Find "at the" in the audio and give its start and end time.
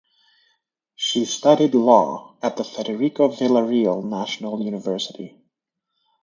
2.41-2.63